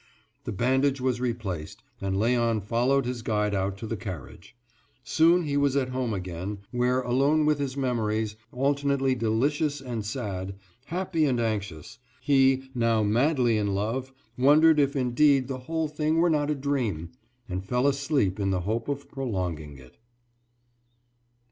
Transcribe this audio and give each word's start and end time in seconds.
The 0.45 0.51
bandage 0.51 0.99
was 0.99 1.21
replaced, 1.21 1.83
and 2.01 2.15
Léon 2.15 2.63
followed 2.63 3.05
his 3.05 3.21
guide 3.21 3.53
out 3.53 3.77
to 3.77 3.85
the 3.85 3.95
carriage. 3.95 4.55
Soon 5.03 5.43
he 5.43 5.57
was 5.57 5.75
at 5.75 5.89
home 5.89 6.11
again, 6.11 6.57
where, 6.71 7.01
alone 7.01 7.45
with 7.45 7.59
his 7.59 7.77
memories, 7.77 8.35
alternately 8.51 9.13
delicious 9.13 9.79
and 9.79 10.03
sad, 10.03 10.55
happy 10.85 11.25
and 11.25 11.39
anxious, 11.39 11.99
he, 12.19 12.63
now 12.73 13.03
madly 13.03 13.57
in 13.59 13.75
love, 13.75 14.11
wondered 14.39 14.79
if 14.79 14.95
indeed 14.95 15.47
the 15.47 15.59
whole 15.59 15.87
thing 15.87 16.17
were 16.17 16.31
not 16.31 16.49
a 16.49 16.55
dream, 16.55 17.11
and 17.47 17.63
fell 17.63 17.85
asleep 17.85 18.39
in 18.39 18.49
the 18.49 18.61
hope 18.61 18.87
of 18.89 19.07
prolonging 19.07 19.77
it. 19.77 19.97